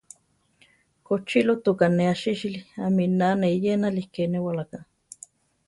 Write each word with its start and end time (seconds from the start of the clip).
Kochilótuka 1.05 1.85
ne 1.89 2.03
asísili, 2.13 2.59
aminá 2.87 3.27
ne 3.39 3.47
eyénali, 3.55 4.03
ké 4.13 4.23
néwaraká. 4.31 4.79